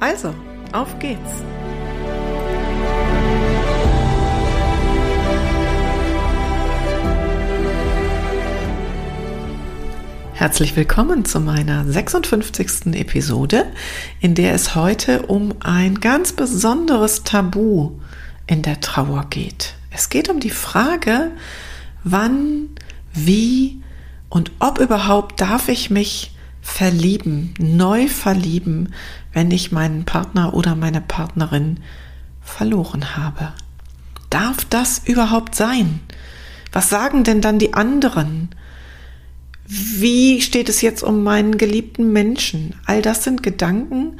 Also, 0.00 0.34
auf 0.72 0.98
geht's! 0.98 1.20
Herzlich 10.32 10.74
willkommen 10.74 11.26
zu 11.26 11.38
meiner 11.38 11.84
56. 11.84 12.94
Episode, 12.94 13.66
in 14.20 14.34
der 14.34 14.54
es 14.54 14.74
heute 14.74 15.26
um 15.26 15.52
ein 15.60 16.00
ganz 16.00 16.32
besonderes 16.32 17.24
Tabu 17.24 17.98
in 18.46 18.62
der 18.62 18.80
Trauer 18.80 19.26
geht. 19.28 19.74
Es 19.90 20.08
geht 20.08 20.30
um 20.30 20.40
die 20.40 20.48
Frage, 20.48 21.30
wann, 22.04 22.70
wie 23.12 23.82
und 24.30 24.50
ob 24.60 24.78
überhaupt 24.78 25.42
darf 25.42 25.68
ich 25.68 25.90
mich 25.90 26.30
verlieben, 26.62 27.54
neu 27.58 28.08
verlieben, 28.08 28.92
wenn 29.32 29.50
ich 29.50 29.72
meinen 29.72 30.04
Partner 30.04 30.54
oder 30.54 30.74
meine 30.74 31.00
Partnerin 31.00 31.80
verloren 32.40 33.16
habe. 33.16 33.52
Darf 34.28 34.64
das 34.66 35.02
überhaupt 35.04 35.54
sein? 35.54 36.00
Was 36.72 36.88
sagen 36.88 37.24
denn 37.24 37.40
dann 37.40 37.58
die 37.58 37.74
anderen? 37.74 38.50
Wie 39.66 40.40
steht 40.40 40.68
es 40.68 40.82
jetzt 40.82 41.02
um 41.02 41.22
meinen 41.22 41.58
geliebten 41.58 42.12
Menschen? 42.12 42.74
All 42.86 43.02
das 43.02 43.24
sind 43.24 43.42
Gedanken, 43.42 44.18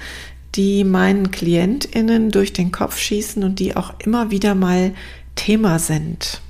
die 0.55 0.85
meinen 0.85 1.31
Klientinnen 1.31 2.31
durch 2.31 2.53
den 2.53 2.73
Kopf 2.73 2.99
schießen 2.99 3.43
und 3.45 3.59
die 3.59 3.77
auch 3.77 3.95
immer 3.99 4.31
wieder 4.31 4.55
mal 4.55 4.93
Thema 5.37 5.79
sind. 5.79 6.41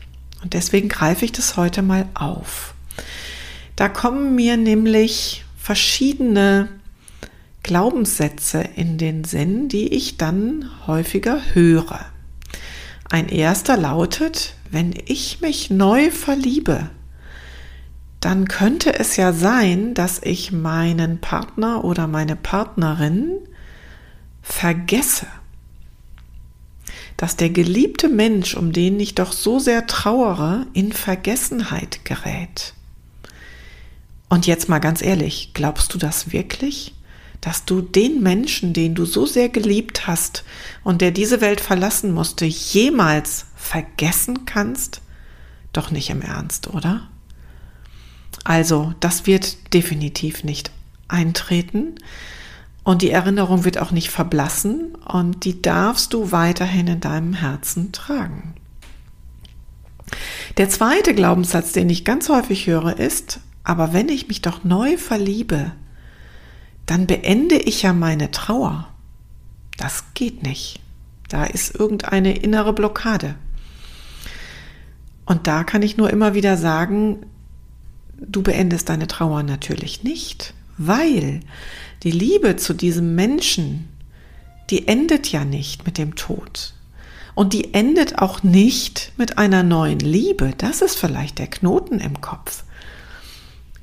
Und 0.42 0.54
deswegen 0.54 0.88
greife 0.88 1.24
ich 1.24 1.32
das 1.32 1.56
heute 1.56 1.82
mal 1.82 2.08
auf. 2.14 2.74
Da 3.76 3.88
kommen 3.88 4.34
mir 4.34 4.56
nämlich 4.56 5.44
verschiedene 5.60 6.68
Glaubenssätze 7.62 8.64
in 8.76 8.96
den 8.96 9.24
Sinn, 9.24 9.68
die 9.68 9.92
ich 9.92 10.16
dann 10.16 10.70
häufiger 10.86 11.40
höre. 11.52 12.06
Ein 13.10 13.28
erster 13.28 13.76
lautet, 13.76 14.54
wenn 14.70 14.94
ich 15.04 15.40
mich 15.40 15.68
neu 15.70 16.10
verliebe, 16.10 16.88
dann 18.20 18.48
könnte 18.48 18.98
es 18.98 19.16
ja 19.16 19.32
sein, 19.32 19.94
dass 19.94 20.20
ich 20.22 20.50
meinen 20.50 21.20
Partner 21.20 21.84
oder 21.84 22.06
meine 22.06 22.36
Partnerin 22.36 23.38
vergesse. 24.42 25.26
Dass 27.16 27.36
der 27.36 27.50
geliebte 27.50 28.08
Mensch, 28.08 28.54
um 28.54 28.72
den 28.72 28.98
ich 28.98 29.14
doch 29.14 29.32
so 29.32 29.58
sehr 29.58 29.86
trauere, 29.86 30.66
in 30.72 30.92
Vergessenheit 30.92 32.04
gerät. 32.04 32.74
Und 34.30 34.46
jetzt 34.46 34.68
mal 34.68 34.78
ganz 34.78 35.02
ehrlich, 35.02 35.50
glaubst 35.54 35.92
du 35.92 35.98
das 35.98 36.32
wirklich? 36.32 36.94
Dass 37.40 37.64
du 37.64 37.82
den 37.82 38.22
Menschen, 38.22 38.72
den 38.72 38.94
du 38.94 39.04
so 39.04 39.26
sehr 39.26 39.48
geliebt 39.48 40.06
hast 40.06 40.44
und 40.84 41.02
der 41.02 41.10
diese 41.10 41.40
Welt 41.40 41.60
verlassen 41.60 42.12
musste, 42.12 42.46
jemals 42.46 43.46
vergessen 43.56 44.46
kannst? 44.46 45.02
Doch 45.72 45.90
nicht 45.90 46.10
im 46.10 46.22
Ernst, 46.22 46.68
oder? 46.68 47.08
Also, 48.44 48.94
das 49.00 49.26
wird 49.26 49.74
definitiv 49.74 50.44
nicht 50.44 50.70
eintreten 51.08 51.96
und 52.84 53.02
die 53.02 53.10
Erinnerung 53.10 53.64
wird 53.64 53.78
auch 53.78 53.90
nicht 53.90 54.10
verblassen 54.10 54.94
und 54.94 55.44
die 55.44 55.60
darfst 55.60 56.12
du 56.12 56.30
weiterhin 56.30 56.86
in 56.86 57.00
deinem 57.00 57.34
Herzen 57.34 57.90
tragen. 57.90 58.54
Der 60.56 60.68
zweite 60.68 61.14
Glaubenssatz, 61.14 61.72
den 61.72 61.90
ich 61.90 62.04
ganz 62.04 62.28
häufig 62.28 62.66
höre, 62.66 62.98
ist, 62.98 63.40
aber 63.64 63.92
wenn 63.92 64.08
ich 64.08 64.28
mich 64.28 64.42
doch 64.42 64.64
neu 64.64 64.96
verliebe, 64.96 65.72
dann 66.86 67.06
beende 67.06 67.56
ich 67.56 67.82
ja 67.82 67.92
meine 67.92 68.30
Trauer. 68.30 68.88
Das 69.76 70.04
geht 70.14 70.42
nicht. 70.42 70.80
Da 71.28 71.44
ist 71.44 71.74
irgendeine 71.74 72.36
innere 72.36 72.72
Blockade. 72.72 73.36
Und 75.24 75.46
da 75.46 75.62
kann 75.62 75.82
ich 75.82 75.96
nur 75.96 76.10
immer 76.10 76.34
wieder 76.34 76.56
sagen, 76.56 77.24
du 78.18 78.42
beendest 78.42 78.88
deine 78.88 79.06
Trauer 79.06 79.44
natürlich 79.44 80.02
nicht, 80.02 80.54
weil 80.76 81.40
die 82.02 82.10
Liebe 82.10 82.56
zu 82.56 82.74
diesem 82.74 83.14
Menschen, 83.14 83.88
die 84.70 84.88
endet 84.88 85.30
ja 85.30 85.44
nicht 85.44 85.86
mit 85.86 85.98
dem 85.98 86.16
Tod. 86.16 86.74
Und 87.34 87.52
die 87.52 87.74
endet 87.74 88.18
auch 88.18 88.42
nicht 88.42 89.12
mit 89.16 89.38
einer 89.38 89.62
neuen 89.62 90.00
Liebe. 90.00 90.52
Das 90.58 90.82
ist 90.82 90.96
vielleicht 90.96 91.38
der 91.38 91.46
Knoten 91.46 92.00
im 92.00 92.20
Kopf. 92.20 92.64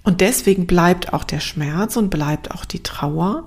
Und 0.08 0.22
deswegen 0.22 0.68
bleibt 0.68 1.12
auch 1.12 1.26
der 1.26 1.42
Schmerz 1.42 1.98
und 1.98 2.10
bleibt 2.10 2.52
auch 2.52 2.64
die 2.64 2.82
Trauer. 2.82 3.46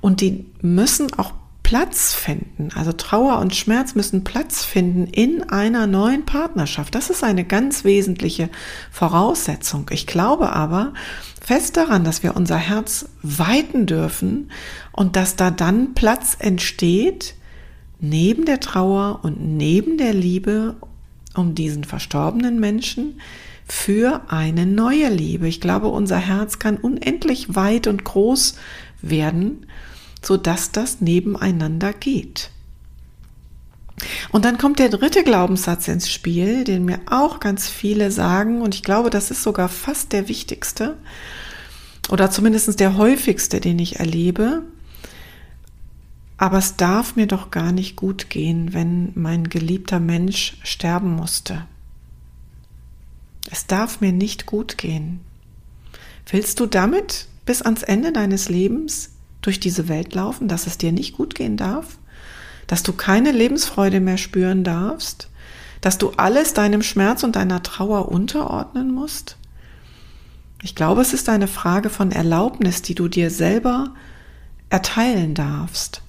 Und 0.00 0.22
die 0.22 0.46
müssen 0.62 1.12
auch 1.18 1.34
Platz 1.62 2.14
finden. 2.14 2.70
Also 2.74 2.92
Trauer 2.92 3.40
und 3.40 3.54
Schmerz 3.54 3.94
müssen 3.94 4.24
Platz 4.24 4.64
finden 4.64 5.06
in 5.06 5.42
einer 5.50 5.86
neuen 5.86 6.24
Partnerschaft. 6.24 6.94
Das 6.94 7.10
ist 7.10 7.22
eine 7.22 7.44
ganz 7.44 7.84
wesentliche 7.84 8.48
Voraussetzung. 8.90 9.84
Ich 9.90 10.06
glaube 10.06 10.50
aber 10.50 10.94
fest 11.44 11.76
daran, 11.76 12.04
dass 12.04 12.22
wir 12.22 12.36
unser 12.36 12.56
Herz 12.56 13.10
weiten 13.22 13.84
dürfen 13.84 14.50
und 14.92 15.14
dass 15.14 15.36
da 15.36 15.50
dann 15.50 15.92
Platz 15.92 16.38
entsteht 16.38 17.34
neben 18.00 18.46
der 18.46 18.60
Trauer 18.60 19.20
und 19.24 19.58
neben 19.58 19.98
der 19.98 20.14
Liebe 20.14 20.76
um 21.34 21.54
diesen 21.54 21.84
verstorbenen 21.84 22.58
Menschen 22.58 23.20
für 23.68 24.22
eine 24.28 24.66
neue 24.66 25.08
Liebe. 25.08 25.48
Ich 25.48 25.60
glaube, 25.60 25.88
unser 25.88 26.18
Herz 26.18 26.58
kann 26.58 26.76
unendlich 26.76 27.54
weit 27.54 27.86
und 27.86 28.04
groß 28.04 28.56
werden 29.02 29.66
sodass 30.22 30.72
das 30.72 31.00
nebeneinander 31.00 31.92
geht. 31.92 32.50
Und 34.30 34.44
dann 34.44 34.58
kommt 34.58 34.78
der 34.78 34.90
dritte 34.90 35.24
Glaubenssatz 35.24 35.88
ins 35.88 36.10
Spiel, 36.10 36.64
den 36.64 36.84
mir 36.84 37.00
auch 37.06 37.40
ganz 37.40 37.68
viele 37.68 38.10
sagen, 38.12 38.62
und 38.62 38.74
ich 38.74 38.84
glaube, 38.84 39.10
das 39.10 39.30
ist 39.30 39.42
sogar 39.42 39.68
fast 39.68 40.12
der 40.12 40.28
wichtigste 40.28 40.96
oder 42.08 42.30
zumindest 42.30 42.78
der 42.78 42.96
häufigste, 42.96 43.60
den 43.60 43.78
ich 43.78 43.98
erlebe. 43.98 44.62
Aber 46.36 46.58
es 46.58 46.76
darf 46.76 47.16
mir 47.16 47.26
doch 47.26 47.50
gar 47.50 47.72
nicht 47.72 47.96
gut 47.96 48.30
gehen, 48.30 48.72
wenn 48.72 49.10
mein 49.16 49.48
geliebter 49.48 49.98
Mensch 49.98 50.56
sterben 50.62 51.16
musste. 51.16 51.66
Es 53.50 53.66
darf 53.66 54.00
mir 54.00 54.12
nicht 54.12 54.46
gut 54.46 54.78
gehen. 54.78 55.20
Willst 56.30 56.60
du 56.60 56.66
damit 56.66 57.26
bis 57.46 57.62
ans 57.62 57.82
Ende 57.82 58.12
deines 58.12 58.48
Lebens 58.48 59.10
durch 59.40 59.60
diese 59.60 59.88
Welt 59.88 60.14
laufen, 60.14 60.48
dass 60.48 60.66
es 60.66 60.78
dir 60.78 60.92
nicht 60.92 61.16
gut 61.16 61.34
gehen 61.34 61.56
darf, 61.56 61.98
dass 62.66 62.82
du 62.82 62.92
keine 62.92 63.32
Lebensfreude 63.32 64.00
mehr 64.00 64.18
spüren 64.18 64.64
darfst, 64.64 65.28
dass 65.80 65.96
du 65.96 66.10
alles 66.16 66.52
deinem 66.52 66.82
Schmerz 66.82 67.22
und 67.22 67.36
deiner 67.36 67.62
Trauer 67.62 68.10
unterordnen 68.10 68.92
musst? 68.92 69.36
Ich 70.62 70.74
glaube, 70.74 71.00
es 71.00 71.14
ist 71.14 71.28
eine 71.28 71.48
Frage 71.48 71.88
von 71.88 72.10
Erlaubnis, 72.10 72.82
die 72.82 72.94
du 72.94 73.08
dir 73.08 73.30
selber 73.30 73.94
erteilen 74.70 75.34
darfst. 75.34 76.02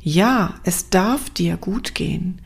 Ja, 0.00 0.54
es 0.62 0.90
darf 0.90 1.30
dir 1.30 1.56
gut 1.56 1.94
gehen. 1.94 2.40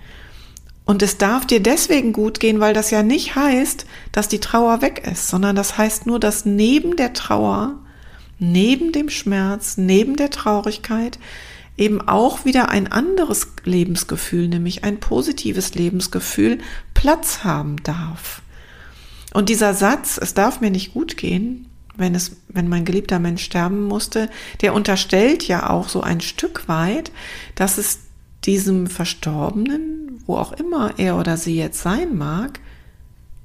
Und 0.91 1.03
es 1.03 1.19
darf 1.19 1.47
dir 1.47 1.63
deswegen 1.63 2.13
gut 2.13 2.41
gehen, 2.41 2.59
weil 2.59 2.75
das 2.75 2.91
ja 2.91 3.05
nicht 3.05 3.37
heißt, 3.37 3.87
dass 4.11 4.27
die 4.27 4.41
Trauer 4.41 4.83
weg 4.83 5.07
ist, 5.09 5.29
sondern 5.29 5.55
das 5.55 5.79
heißt 5.79 6.07
nur, 6.07 6.19
dass 6.19 6.45
neben 6.47 6.97
der 6.97 7.13
Trauer 7.13 7.79
neben 8.41 8.91
dem 8.91 9.09
Schmerz, 9.09 9.77
neben 9.77 10.17
der 10.17 10.31
Traurigkeit 10.31 11.21
eben 11.77 12.01
auch 12.01 12.45
wieder 12.45 12.71
ein 12.71 12.91
anderes 12.91 13.53
Lebensgefühl, 13.63 14.49
nämlich 14.49 14.83
ein 14.83 14.99
positives 14.99 15.77
Lebensgefühl 15.77 16.59
Platz 16.93 17.45
haben 17.45 17.77
darf. 17.85 18.43
Und 19.33 19.49
dieser 19.49 19.75
Satz, 19.75 20.19
es 20.21 20.35
darf 20.35 20.61
mir 20.61 20.73
nicht 20.73 20.93
gut 20.93 21.17
gehen, 21.17 21.69
wenn 21.97 22.17
es, 22.17 22.33
wenn 22.49 22.69
mein 22.69 22.85
geliebter 22.85 23.21
Mensch 23.21 23.45
sterben 23.45 23.85
musste, 23.85 24.29
der 24.61 24.75
unterstellt 24.75 25.47
ja 25.47 25.71
auch 25.71 25.89
so 25.89 26.01
ein 26.01 26.21
Stück 26.21 26.67
weit, 26.67 27.13
dass 27.55 27.79
es 27.79 28.01
diesem 28.45 28.89
Verstorbenen, 28.89 30.10
wo 30.27 30.37
auch 30.37 30.53
immer 30.53 30.99
er 30.99 31.17
oder 31.17 31.37
sie 31.37 31.57
jetzt 31.57 31.83
sein 31.83 32.17
mag, 32.17 32.61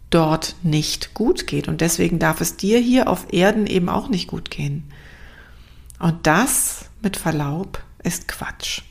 dort 0.10 0.56
nicht 0.64 1.14
gut 1.14 1.48
geht. 1.48 1.68
Und 1.68 1.82
deswegen 1.82 2.20
darf 2.20 2.42
es 2.42 2.58
dir 2.58 2.80
hier 2.80 3.10
auf 3.10 3.34
Erden 3.34 3.68
eben 3.68 3.90
auch 3.90 4.10
nicht 4.10 4.28
gut 4.28 4.50
gehen. 4.50 4.84
Und 6.00 6.28
das, 6.28 6.90
mit 7.02 7.18
Verlaub, 7.18 7.82
ist 8.04 8.28
Quatsch. 8.28 8.82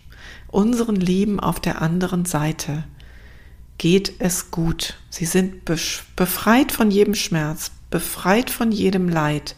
unseren 0.49 0.97
Lieben 0.97 1.41
auf 1.41 1.61
der 1.61 1.83
anderen 1.83 2.25
Seite 2.25 2.85
geht 3.79 4.15
es 4.21 4.51
gut. 4.51 4.95
Sie 5.11 5.25
sind 5.25 5.65
befreit 5.65 6.73
von 6.73 6.91
jedem 6.91 7.15
Schmerz, 7.15 7.71
befreit 7.91 8.51
von 8.51 8.71
jedem 8.71 9.09
Leid. 9.09 9.57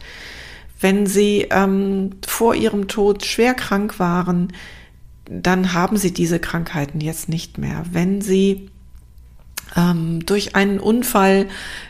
Wenn 0.79 1.05
sie 1.05 1.47
ähm, 1.49 2.11
vor 2.25 2.55
ihrem 2.55 2.87
Tod 2.87 3.25
schwer 3.25 3.53
krank 3.53 3.99
waren, 3.99 4.53
dann 5.29 5.73
haben 5.73 5.97
sie 5.97 6.13
diese 6.13 6.39
Krankheiten 6.39 7.01
jetzt 7.01 7.29
nicht 7.29 7.57
mehr. 7.57 7.85
Wenn 7.91 8.21
sie 8.21 8.69
ähm, 9.75 10.25
durch 10.25 10.55
einen 10.55 10.79
Unfall 10.79 11.47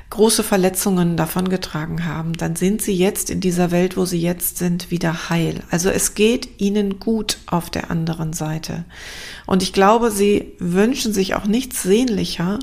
große 0.10 0.44
Verletzungen 0.44 1.18
davongetragen 1.18 2.06
haben, 2.06 2.34
dann 2.34 2.56
sind 2.56 2.82
sie 2.82 2.96
jetzt 2.96 3.30
in 3.30 3.42
dieser 3.42 3.72
Welt, 3.72 3.98
wo 3.98 4.06
sie 4.06 4.22
jetzt 4.22 4.58
sind, 4.58 4.90
wieder 4.90 5.30
heil. 5.30 5.64
Also 5.70 5.90
es 5.90 6.16
geht 6.16 6.60
ihnen 6.60 7.00
gut 7.00 7.38
auf 7.46 7.70
der 7.70 7.92
anderen 7.92 8.34
Seite. 8.34 8.86
Und 9.46 9.64
ich 9.64 9.74
glaube, 9.74 10.12
sie 10.12 10.54
wünschen 10.60 11.14
sich 11.14 11.36
auch 11.36 11.46
nichts 11.46 11.84
sehnlicher, 11.84 12.60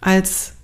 als 0.00 0.54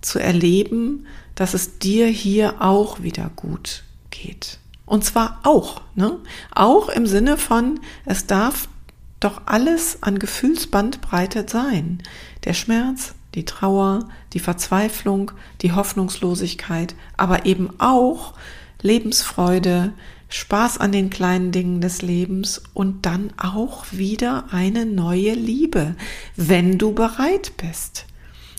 zu 0.00 0.18
erleben, 0.18 1.06
dass 1.34 1.52
es 1.54 1.78
dir 1.78 2.06
hier 2.06 2.62
auch 2.62 3.02
wieder 3.02 3.30
gut 3.36 3.82
geht. 4.10 4.58
Und 4.86 5.04
zwar 5.04 5.40
auch, 5.44 5.82
ne? 5.94 6.18
Auch 6.52 6.88
im 6.88 7.06
Sinne 7.06 7.36
von, 7.36 7.78
es 8.06 8.26
darf 8.26 8.68
doch 9.20 9.42
alles 9.46 9.98
an 10.02 10.18
Gefühlsbandbreite 10.18 11.46
sein. 11.48 12.02
Der 12.44 12.54
Schmerz, 12.54 13.14
die 13.34 13.44
Trauer, 13.44 14.08
die 14.32 14.40
Verzweiflung, 14.40 15.30
die 15.60 15.72
Hoffnungslosigkeit, 15.72 16.94
aber 17.16 17.46
eben 17.46 17.70
auch 17.78 18.34
Lebensfreude, 18.82 19.92
Spaß 20.30 20.78
an 20.78 20.92
den 20.92 21.10
kleinen 21.10 21.52
Dingen 21.52 21.80
des 21.80 22.02
Lebens 22.02 22.62
und 22.72 23.04
dann 23.04 23.32
auch 23.36 23.84
wieder 23.90 24.44
eine 24.52 24.86
neue 24.86 25.34
Liebe, 25.34 25.96
wenn 26.36 26.78
du 26.78 26.92
bereit 26.92 27.52
bist. 27.56 28.06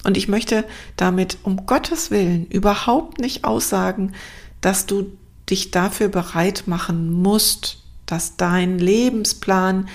Und 0.04 0.18
ich 0.18 0.28
möchte 0.28 0.66
damit 0.98 1.38
um 1.44 1.66
Gottes 1.66 2.12
Willen 2.12 2.46
überhaupt 2.48 3.19
nicht 3.19 3.46
aussagen, 3.46 4.13
dass 4.60 4.86
du 4.86 5.18
dich 5.50 5.72
dafür 5.72 6.10
bereit 6.10 6.63
machen 6.66 7.12
musst, 7.12 7.84
dass 8.06 8.36
dein 8.36 8.78
Lebensplan 8.78 9.88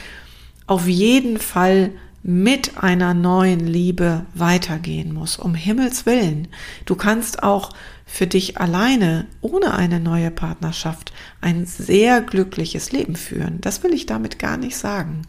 auf 0.66 0.86
jeden 0.86 1.38
Fall 1.38 1.92
mit 2.22 2.78
einer 2.82 3.14
neuen 3.14 3.60
Liebe 3.60 4.26
weitergehen 4.34 5.14
muss. 5.14 5.38
Um 5.38 5.54
Himmels 5.54 6.06
willen. 6.06 6.48
Du 6.84 6.96
kannst 6.96 7.44
auch 7.44 7.70
für 8.04 8.26
dich 8.26 8.58
alleine, 8.58 9.26
ohne 9.40 9.74
eine 9.74 10.00
neue 10.00 10.32
Partnerschaft, 10.32 11.12
ein 11.40 11.66
sehr 11.66 12.20
glückliches 12.20 12.90
Leben 12.90 13.14
führen. 13.14 13.60
Das 13.60 13.84
will 13.84 13.94
ich 13.94 14.06
damit 14.06 14.40
gar 14.40 14.56
nicht 14.56 14.76
sagen. 14.76 15.22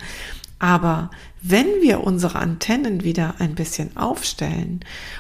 Aber 0.58 1.12
wenn 1.42 1.68
wir 1.82 2.02
unsere 2.02 2.40
Antennen 2.40 3.04
wieder 3.04 3.36
ein 3.38 3.54
bisschen 3.54 3.96
aufstellen 3.96 4.80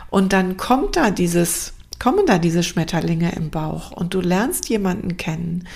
und 0.10 0.34
dann 0.34 0.58
kommt 0.58 0.96
da 0.96 1.12
dieses, 1.12 1.74
kommen 2.00 2.26
da 2.26 2.40
diese 2.40 2.64
Schmetterlinge 2.64 3.34
im 3.36 3.52
Bauch 3.52 3.92
und 3.92 4.16
du 4.16 4.22
lernst 4.22 4.68
jemanden 4.70 5.18
kennen 5.18 5.68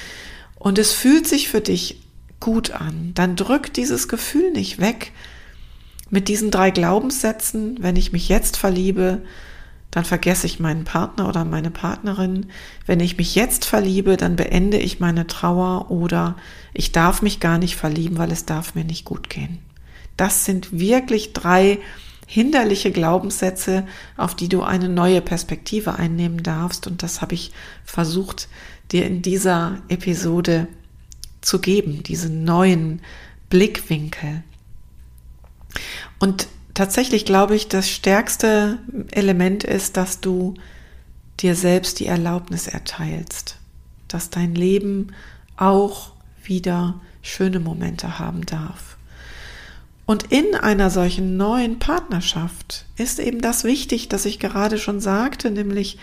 und 0.56 0.80
es 0.80 0.94
fühlt 0.94 1.28
sich 1.28 1.50
für 1.50 1.62
dich 1.62 2.02
gut 2.42 2.72
an, 2.72 3.12
dann 3.14 3.38
drück 3.38 3.72
dieses 3.74 4.10
Gefühl 4.10 4.52
nicht 4.52 4.80
weg, 4.80 5.14
mit 6.10 6.28
diesen 6.28 6.52
drei 6.52 6.72
Glaubenssätzen, 6.72 7.78
wenn 7.80 7.96
ich 7.96 8.12
mich 8.12 8.28
jetzt 8.28 8.58
verliebe, 8.58 9.22
dann 9.92 10.06
vergesse 10.06 10.46
ich 10.46 10.60
meinen 10.60 10.84
Partner 10.86 11.28
oder 11.28 11.46
meine 11.46 11.72
Partnerin. 11.72 12.48
Wenn 12.86 13.00
ich 13.00 13.18
mich 13.18 13.36
jetzt 13.36 13.66
verliebe, 13.66 14.18
dann 14.18 14.36
beende 14.36 14.78
ich 14.78 15.00
meine 15.00 15.28
Trauer 15.28 15.92
oder 15.92 16.36
ich 16.74 16.92
darf 16.92 17.22
mich 17.22 17.40
gar 17.40 17.58
nicht 17.58 17.76
verlieben, 17.76 18.18
weil 18.18 18.32
es 18.32 18.46
darf 18.46 18.76
mir 18.76 18.86
nicht 18.86 19.06
gut 19.06 19.30
gehen. 19.30 19.60
Das 20.18 20.46
sind 20.46 20.78
wirklich 20.78 21.34
drei 21.34 21.80
hinderliche 22.26 22.92
Glaubenssätze, 22.92 23.86
auf 24.16 24.36
die 24.36 24.48
du 24.48 24.64
eine 24.64 24.88
neue 24.88 25.22
Perspektive 25.22 25.96
einnehmen 25.96 26.44
darfst. 26.44 26.88
Und 26.88 27.04
das 27.04 27.22
habe 27.22 27.36
ich 27.36 27.52
versucht, 27.84 28.48
dir 28.94 29.06
in 29.06 29.22
dieser 29.22 29.78
Episode 29.90 30.68
zu 31.42 31.60
geben, 31.60 32.04
diesen 32.04 32.44
neuen 32.44 33.02
Blickwinkel. 33.50 34.44
Und 36.20 36.48
tatsächlich 36.74 37.26
glaube 37.26 37.56
ich, 37.56 37.68
das 37.68 37.90
stärkste 37.90 38.80
Element 39.12 39.64
ist, 39.64 39.98
dass 39.98 40.22
du 40.22 40.54
dir 41.40 41.56
selbst 41.56 42.00
die 42.00 42.06
Erlaubnis 42.06 42.68
erteilst, 42.68 43.58
dass 44.08 44.30
dein 44.30 44.56
Leben 44.56 45.14
auch 45.58 46.12
wieder 46.44 47.00
schöne 47.22 47.60
Momente 47.60 48.20
haben 48.20 48.46
darf. 48.46 48.98
Und 50.06 50.32
in 50.32 50.56
einer 50.56 50.90
solchen 50.90 51.38
neuen 51.38 51.80
Partnerschaft 51.80 52.86
ist 52.98 53.20
eben 53.20 53.42
das 53.42 53.64
wichtig, 53.64 54.10
dass 54.10 54.26
ich 54.26 54.40
gerade 54.40 54.78
schon 54.78 55.00
sagte, 55.00 55.52
nämlich 55.52 55.98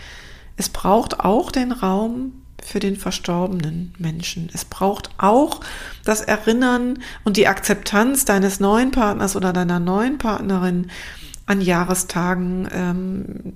es 0.57 0.69
braucht 0.69 1.19
auch 1.19 1.51
den 1.51 1.71
Raum 1.71 2.33
für 2.65 2.79
den 2.79 2.95
verstorbenen 2.95 3.93
Menschen. 3.97 4.49
Es 4.53 4.65
braucht 4.65 5.09
auch 5.17 5.61
das 6.05 6.21
Erinnern 6.21 6.99
und 7.23 7.37
die 7.37 7.47
Akzeptanz 7.47 8.25
deines 8.25 8.59
neuen 8.59 8.91
Partners 8.91 9.35
oder 9.35 9.53
deiner 9.53 9.79
neuen 9.79 10.17
Partnerin 10.17 10.91
an 11.45 11.61
Jahrestagen 11.61 12.67
ähm, 12.71 13.53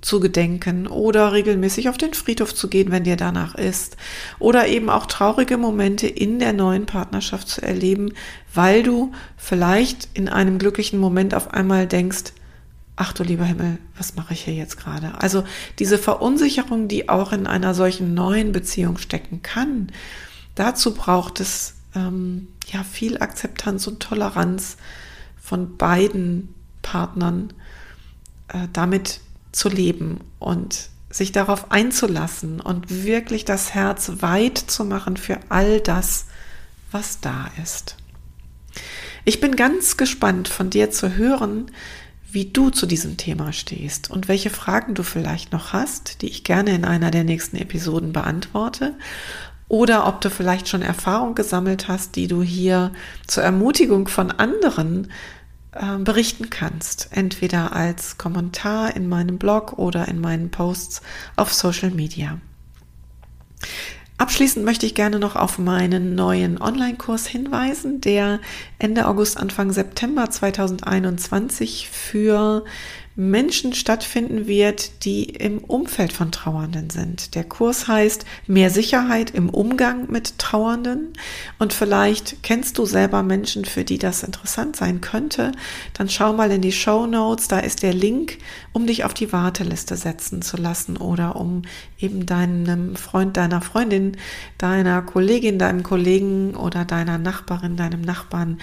zu 0.00 0.20
gedenken 0.20 0.86
oder 0.86 1.32
regelmäßig 1.32 1.88
auf 1.88 1.98
den 1.98 2.14
Friedhof 2.14 2.54
zu 2.54 2.68
gehen, 2.68 2.90
wenn 2.90 3.04
dir 3.04 3.16
danach 3.16 3.54
ist. 3.54 3.96
Oder 4.38 4.66
eben 4.68 4.88
auch 4.90 5.06
traurige 5.06 5.58
Momente 5.58 6.06
in 6.06 6.38
der 6.38 6.52
neuen 6.52 6.86
Partnerschaft 6.86 7.48
zu 7.48 7.62
erleben, 7.62 8.12
weil 8.54 8.82
du 8.82 9.12
vielleicht 9.36 10.08
in 10.14 10.28
einem 10.28 10.58
glücklichen 10.58 10.98
Moment 10.98 11.34
auf 11.34 11.52
einmal 11.52 11.86
denkst, 11.86 12.32
ach 13.00 13.14
du 13.14 13.22
lieber 13.22 13.46
Himmel, 13.46 13.78
was 13.96 14.14
mache 14.14 14.34
ich 14.34 14.44
hier 14.44 14.52
jetzt 14.52 14.76
gerade? 14.76 15.18
Also 15.22 15.42
diese 15.78 15.96
Verunsicherung, 15.96 16.86
die 16.86 17.08
auch 17.08 17.32
in 17.32 17.46
einer 17.46 17.72
solchen 17.72 18.12
neuen 18.12 18.52
Beziehung 18.52 18.98
stecken 18.98 19.40
kann, 19.42 19.90
dazu 20.54 20.92
braucht 20.92 21.40
es 21.40 21.76
ähm, 21.94 22.48
ja 22.66 22.84
viel 22.84 23.16
Akzeptanz 23.16 23.86
und 23.86 24.00
Toleranz 24.00 24.76
von 25.40 25.78
beiden 25.78 26.54
Partnern, 26.82 27.54
äh, 28.48 28.68
damit 28.74 29.20
zu 29.50 29.70
leben 29.70 30.20
und 30.38 30.90
sich 31.08 31.32
darauf 31.32 31.72
einzulassen 31.72 32.60
und 32.60 33.02
wirklich 33.02 33.46
das 33.46 33.72
Herz 33.72 34.12
weit 34.18 34.58
zu 34.58 34.84
machen 34.84 35.16
für 35.16 35.40
all 35.48 35.80
das, 35.80 36.26
was 36.90 37.20
da 37.20 37.50
ist. 37.62 37.96
Ich 39.24 39.40
bin 39.40 39.56
ganz 39.56 39.96
gespannt 39.96 40.48
von 40.48 40.68
dir 40.68 40.90
zu 40.90 41.16
hören, 41.16 41.70
wie 42.32 42.46
du 42.46 42.70
zu 42.70 42.86
diesem 42.86 43.16
Thema 43.16 43.52
stehst 43.52 44.10
und 44.10 44.28
welche 44.28 44.50
Fragen 44.50 44.94
du 44.94 45.02
vielleicht 45.02 45.52
noch 45.52 45.72
hast, 45.72 46.22
die 46.22 46.28
ich 46.28 46.44
gerne 46.44 46.74
in 46.74 46.84
einer 46.84 47.10
der 47.10 47.24
nächsten 47.24 47.56
Episoden 47.56 48.12
beantworte. 48.12 48.94
Oder 49.68 50.06
ob 50.06 50.20
du 50.20 50.30
vielleicht 50.30 50.68
schon 50.68 50.82
Erfahrung 50.82 51.34
gesammelt 51.34 51.86
hast, 51.86 52.16
die 52.16 52.26
du 52.26 52.42
hier 52.42 52.92
zur 53.26 53.44
Ermutigung 53.44 54.08
von 54.08 54.32
anderen 54.32 55.08
äh, 55.72 55.98
berichten 55.98 56.50
kannst. 56.50 57.10
Entweder 57.12 57.72
als 57.72 58.18
Kommentar 58.18 58.96
in 58.96 59.08
meinem 59.08 59.38
Blog 59.38 59.74
oder 59.78 60.08
in 60.08 60.20
meinen 60.20 60.50
Posts 60.50 61.02
auf 61.36 61.52
Social 61.52 61.90
Media. 61.90 62.38
Abschließend 64.20 64.66
möchte 64.66 64.84
ich 64.84 64.94
gerne 64.94 65.18
noch 65.18 65.34
auf 65.34 65.56
meinen 65.56 66.14
neuen 66.14 66.60
Online-Kurs 66.60 67.26
hinweisen, 67.26 68.02
der 68.02 68.40
Ende 68.78 69.08
August, 69.08 69.38
Anfang 69.38 69.72
September 69.72 70.28
2021 70.28 71.88
für 71.88 72.66
Menschen 73.16 73.72
stattfinden 73.72 74.46
wird, 74.46 75.04
die 75.04 75.24
im 75.24 75.58
Umfeld 75.58 76.12
von 76.12 76.30
Trauernden 76.30 76.90
sind. 76.90 77.34
Der 77.34 77.42
Kurs 77.42 77.88
heißt 77.88 78.24
Mehr 78.46 78.70
Sicherheit 78.70 79.32
im 79.32 79.50
Umgang 79.50 80.10
mit 80.10 80.38
Trauernden 80.38 81.12
und 81.58 81.72
vielleicht 81.72 82.42
kennst 82.44 82.78
du 82.78 82.86
selber 82.86 83.22
Menschen, 83.22 83.64
für 83.64 83.84
die 83.84 83.98
das 83.98 84.22
interessant 84.22 84.76
sein 84.76 85.00
könnte. 85.00 85.50
Dann 85.92 86.08
schau 86.08 86.32
mal 86.32 86.52
in 86.52 86.62
die 86.62 86.72
Show 86.72 87.06
Notes, 87.06 87.48
da 87.48 87.58
ist 87.58 87.82
der 87.82 87.94
Link, 87.94 88.38
um 88.72 88.86
dich 88.86 89.04
auf 89.04 89.12
die 89.12 89.32
Warteliste 89.32 89.96
setzen 89.96 90.40
zu 90.40 90.56
lassen 90.56 90.96
oder 90.96 91.34
um 91.34 91.62
eben 91.98 92.26
deinem 92.26 92.94
Freund, 92.94 93.36
deiner 93.36 93.60
Freundin, 93.60 94.16
deiner 94.56 95.02
Kollegin, 95.02 95.58
deinem 95.58 95.82
Kollegen 95.82 96.54
oder 96.54 96.84
deiner 96.84 97.18
Nachbarin, 97.18 97.76
deinem 97.76 98.02
Nachbarn 98.02 98.58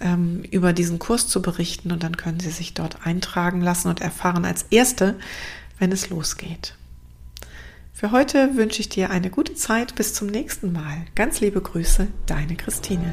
ähm, 0.00 0.42
über 0.50 0.72
diesen 0.72 0.98
Kurs 0.98 1.28
zu 1.28 1.42
berichten 1.42 1.92
und 1.92 2.02
dann 2.02 2.16
können 2.16 2.40
Sie 2.40 2.50
sich 2.50 2.74
dort 2.74 3.06
eintragen 3.06 3.60
lassen 3.60 3.88
und 3.88 4.00
erfahren 4.00 4.44
als 4.44 4.64
Erste, 4.70 5.18
wenn 5.78 5.92
es 5.92 6.10
losgeht. 6.10 6.74
Für 7.92 8.12
heute 8.12 8.56
wünsche 8.56 8.80
ich 8.80 8.88
dir 8.88 9.10
eine 9.10 9.28
gute 9.28 9.54
Zeit. 9.54 9.94
Bis 9.94 10.14
zum 10.14 10.28
nächsten 10.28 10.72
Mal. 10.72 11.04
Ganz 11.14 11.40
liebe 11.40 11.60
Grüße, 11.60 12.08
deine 12.24 12.56
Christine. 12.56 13.12